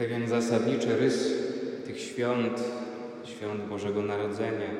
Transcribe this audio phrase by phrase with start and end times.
[0.00, 1.34] pewien zasadniczy rys
[1.86, 2.64] tych świąt,
[3.24, 4.70] świąt Bożego Narodzenia,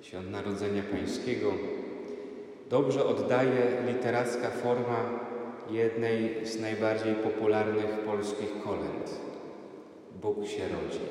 [0.00, 1.52] świąt Narodzenia Pańskiego,
[2.70, 5.20] dobrze oddaje literacka forma
[5.70, 9.20] jednej z najbardziej popularnych polskich kolęd.
[10.22, 11.04] Bóg się rodzi.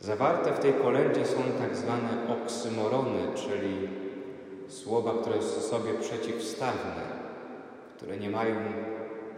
[0.00, 3.88] Zawarte w tej kolędzie są tak zwane oksymorony, czyli
[4.68, 7.02] słowa, które są sobie przeciwstawne,
[7.96, 8.54] które nie mają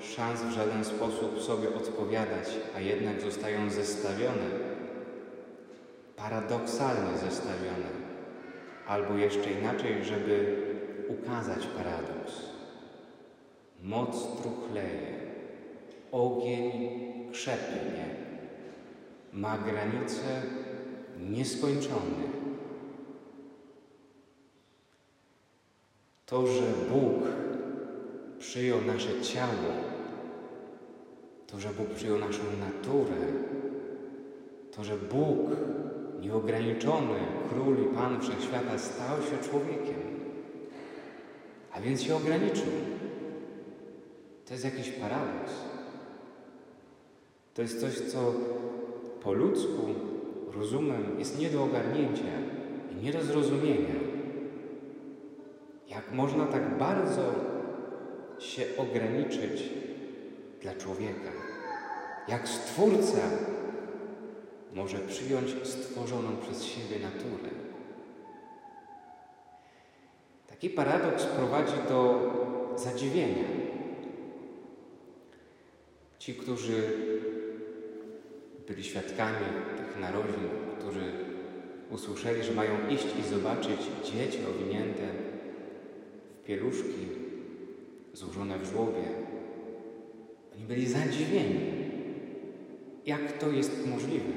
[0.00, 4.50] szans w żaden sposób sobie odpowiadać, a jednak zostają zestawione,
[6.16, 7.88] paradoksalnie zestawione,
[8.86, 10.56] albo jeszcze inaczej, żeby
[11.08, 12.32] ukazać paradoks.
[13.82, 15.14] Moc truchleje,
[16.12, 16.90] ogień
[17.32, 18.04] krzepnie,
[19.32, 20.42] ma granice
[21.30, 22.34] nieskończone.
[26.26, 27.43] To, że Bóg
[28.44, 29.72] przyjął nasze ciało,
[31.46, 33.16] to, że Bóg przyjął naszą naturę,
[34.72, 35.38] to, że Bóg,
[36.20, 37.18] nieograniczony
[37.48, 40.02] Król i Pan Wszechświata, stał się człowiekiem,
[41.72, 42.72] a więc się ograniczył.
[44.46, 45.52] To jest jakiś paradoks.
[47.54, 48.34] To jest coś, co
[49.22, 49.86] po ludzku
[50.54, 52.34] rozumem jest nie do ogarnięcia
[52.92, 53.94] i nie do zrozumienia.
[55.88, 57.53] Jak można tak bardzo
[58.44, 59.62] się ograniczyć
[60.62, 61.30] dla człowieka?
[62.28, 63.20] Jak Stwórca
[64.74, 67.50] może przyjąć stworzoną przez siebie naturę?
[70.48, 72.30] Taki paradoks prowadzi do
[72.76, 73.48] zadziwienia.
[76.18, 76.82] Ci, którzy
[78.68, 81.12] byli świadkami tych narodzin, którzy
[81.90, 85.02] usłyszeli, że mają iść i zobaczyć dzieci owinięte
[86.40, 87.23] w pieluszki
[88.14, 89.04] złożone w żłobie.
[90.54, 91.60] Oni byli zadziwieni,
[93.06, 94.32] jak to jest możliwe.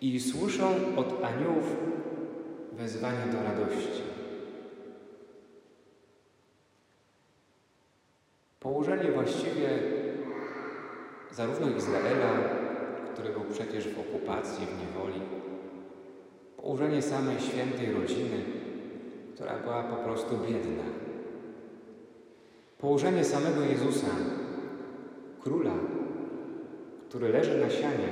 [0.00, 1.76] I słyszą od aniołów
[2.72, 4.02] wezwanie do radości.
[8.60, 9.68] Położenie właściwie
[11.30, 12.30] zarówno Izraela,
[13.12, 15.20] który był przecież w okupacji, w niewoli,
[16.56, 18.44] położenie samej świętej rodziny,
[19.34, 21.09] która była po prostu biedna.
[22.80, 24.06] Położenie samego Jezusa,
[25.40, 25.74] króla,
[27.08, 28.08] który leży na sianie.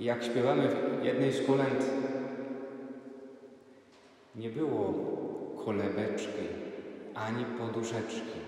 [0.00, 1.84] Jak śpiewamy w jednej z kolęd,
[4.36, 4.94] nie było
[5.64, 6.42] kolebeczki
[7.14, 8.38] ani poduszeczki.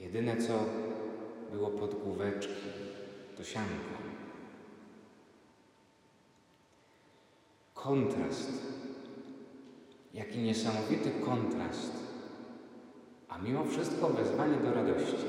[0.00, 0.52] Jedyne co
[1.52, 2.54] było podgłóweczki,
[3.36, 3.96] to sianko.
[7.74, 8.50] Kontrast.
[10.14, 12.05] Jaki niesamowity kontrast.
[13.36, 15.26] A mimo wszystko wezwanie do radości.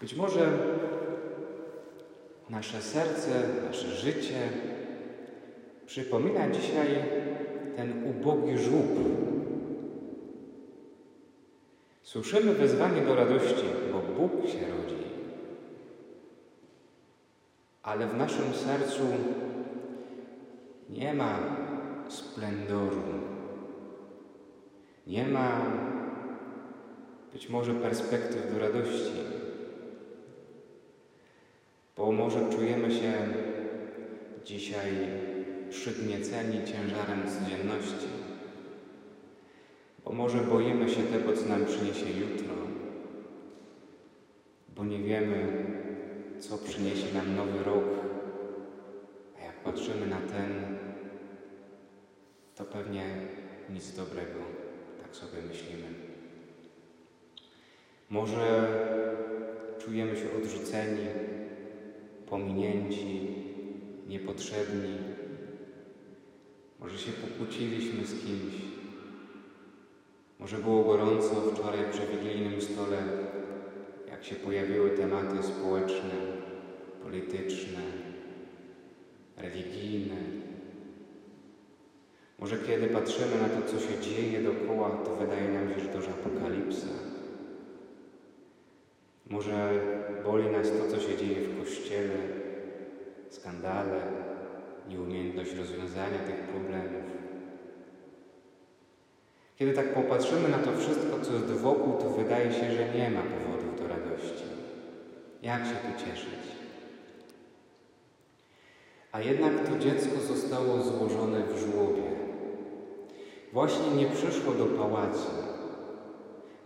[0.00, 0.52] Być może
[2.50, 3.30] nasze serce,
[3.66, 4.48] nasze życie
[5.86, 6.88] przypomina dzisiaj
[7.76, 9.22] ten ubogi żłób,
[12.12, 15.02] Słyszymy wezwanie do radości, bo Bóg się rodzi.
[17.82, 19.02] Ale w naszym sercu
[20.90, 21.38] nie ma
[22.08, 23.02] splendoru,
[25.06, 25.60] nie ma
[27.32, 29.12] być może perspektyw do radości,
[31.96, 33.12] bo może czujemy się
[34.44, 34.90] dzisiaj
[35.70, 38.08] przygnieceni ciężarem codzienności.
[40.04, 42.54] Bo może boimy się tego, co nam przyniesie jutro,
[44.76, 45.66] bo nie wiemy,
[46.40, 47.84] co przyniesie nam nowy rok.
[49.38, 50.78] A jak patrzymy na ten,
[52.54, 53.04] to pewnie
[53.70, 54.38] nic dobrego,
[55.12, 55.88] tak sobie myślimy.
[58.10, 58.68] Może
[59.84, 61.06] czujemy się odrzuceni,
[62.26, 63.28] pominięci,
[64.08, 64.98] niepotrzebni.
[66.80, 68.54] Może się pokłóciliśmy z kimś,
[70.38, 72.98] może było gorąco wczoraj przy wigilijnym stole,
[74.10, 76.14] jak się pojawiły tematy społeczne,
[77.02, 77.80] polityczne,
[79.36, 80.41] religijne.
[82.42, 85.96] Może kiedy patrzymy na to, co się dzieje dookoła, to wydaje nam się, że to
[85.96, 86.86] już apokalipsa.
[89.30, 89.70] Może
[90.24, 92.18] boli nas to, co się dzieje w kościele,
[93.30, 94.00] skandale,
[94.88, 97.04] nieumiejętność rozwiązania tych problemów.
[99.56, 103.22] Kiedy tak popatrzymy na to wszystko, co jest wokół, to wydaje się, że nie ma
[103.22, 104.44] powodów do radości.
[105.42, 106.42] Jak się tu cieszyć?
[109.12, 112.11] A jednak to dziecko zostało złożone w żłobie.
[113.52, 115.30] Właśnie nie przyszło do pałacu,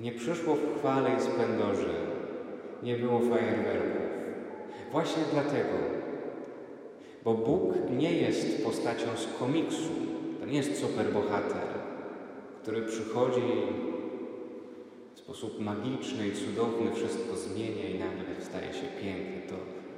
[0.00, 1.94] Nie przyszło w chwale i splendorze,
[2.82, 4.06] nie było fajerwerków.
[4.92, 5.78] Właśnie dlatego,
[7.24, 9.90] bo Bóg nie jest postacią z komiksu,
[10.40, 11.68] to nie jest superbohater,
[12.62, 13.42] który przychodzi
[15.14, 19.42] w sposób magiczny i cudowny wszystko zmienia i nagle staje się piękny.
[19.48, 19.54] To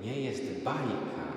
[0.07, 1.29] nie jest bajka.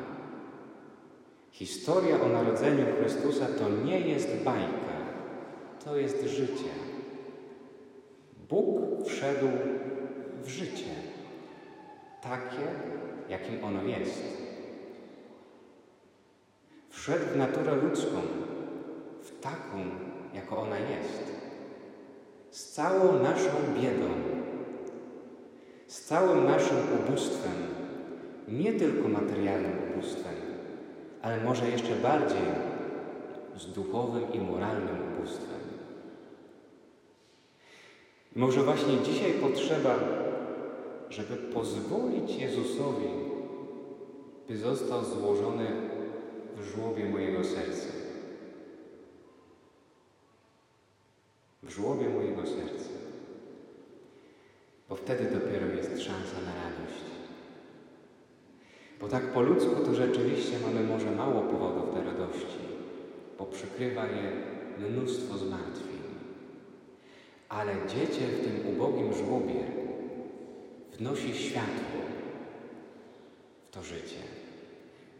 [1.52, 4.81] Historia o narodzeniu Chrystusa to nie jest bajka,
[5.86, 6.72] to jest życie.
[8.50, 9.48] Bóg wszedł
[10.44, 10.92] w życie,
[12.22, 12.68] takie,
[13.30, 14.24] jakim ono jest.
[16.90, 18.22] Wszedł w naturę ludzką,
[19.22, 19.78] w taką,
[20.34, 21.24] jako ona jest.
[22.52, 23.50] Z całą naszą
[23.82, 24.10] biedą,
[25.88, 27.54] z całym naszym ubóstwem,
[28.48, 30.36] nie tylko materialnym ubóstwem,
[31.22, 32.71] ale może jeszcze bardziej
[33.62, 35.60] z duchowym i moralnym ubóstwem.
[38.36, 40.00] Może właśnie dzisiaj potrzeba,
[41.10, 43.08] żeby pozwolić Jezusowi,
[44.48, 45.68] by został złożony
[46.58, 47.88] w żłobie mojego serca.
[51.64, 52.90] W żłobie mojego serca.
[54.90, 57.04] Bo wtedy dopiero jest szansa na radość.
[59.02, 62.81] Bo tak po ludzku to rzeczywiście mamy może mało powodów do radości,
[63.42, 64.32] bo przykrywa je
[64.78, 66.02] mnóstwo zmartwień.
[67.50, 69.64] Ale dziecię w tym ubogim żłobie
[70.94, 72.02] wnosi światło
[73.68, 74.22] w to życie,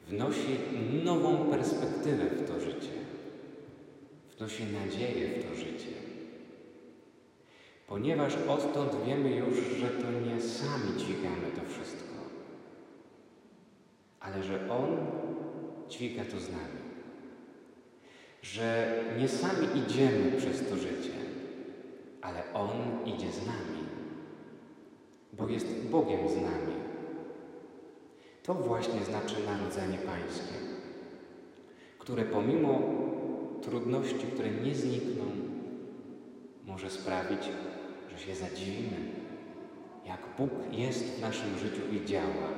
[0.08, 0.60] wnosi
[1.04, 2.98] nową perspektywę w to życie,
[4.38, 5.92] wnosi nadzieję w to życie.
[7.88, 12.16] Ponieważ odtąd wiemy już, że to nie sami dźwigamy to wszystko,
[14.20, 14.98] ale że On
[15.90, 16.91] dźwiga to z nami.
[18.42, 21.14] Że nie sami idziemy przez to życie,
[22.22, 22.70] ale On
[23.06, 23.84] idzie z nami,
[25.34, 26.74] bo jest Bogiem z nami.
[28.44, 30.56] To właśnie znaczy narodzenie Pańskie,
[32.00, 32.82] które pomimo
[33.62, 35.26] trudności, które nie znikną,
[36.66, 37.50] może sprawić,
[38.12, 38.98] że się zadziwimy,
[40.06, 42.50] jak Bóg jest w naszym życiu i działa.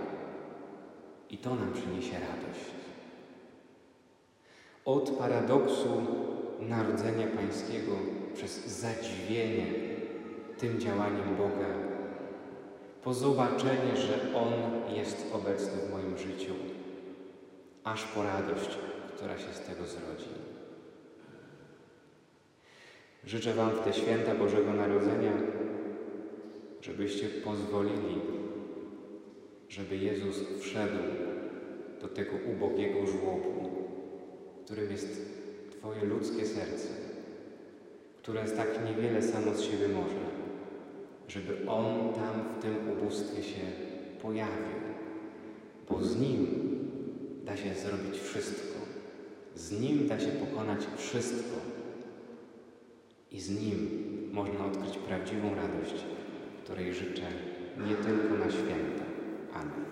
[1.30, 2.93] I to nam przyniesie radość.
[4.86, 6.02] Od paradoksu
[6.60, 7.92] narodzenia Pańskiego
[8.34, 9.66] przez zadziwienie
[10.58, 11.74] tym działaniem Boga,
[13.04, 14.54] po zobaczenie, że On
[14.96, 16.54] jest obecny w moim życiu,
[17.84, 18.78] aż po radość,
[19.16, 20.30] która się z tego zrodzi.
[23.26, 25.34] Życzę Wam w te święta Bożego Narodzenia,
[26.82, 28.22] żebyście pozwolili,
[29.70, 30.98] żeby Jezus wszedł
[32.02, 33.93] do tego ubogiego żłobu,
[34.66, 35.22] którym jest
[35.72, 37.04] Twoje ludzkie serce
[38.24, 40.26] które tak niewiele samo z siebie może,
[41.28, 43.62] żeby On tam w tym ubóstwie się
[44.22, 44.80] pojawił,
[45.90, 46.48] bo z Nim
[47.46, 48.80] da się zrobić wszystko,
[49.56, 51.56] z Nim da się pokonać wszystko
[53.32, 53.90] i z Nim
[54.34, 56.06] można odkryć prawdziwą radość,
[56.64, 57.28] której życzę
[57.88, 59.06] nie tylko na święta.
[59.54, 59.83] Amen.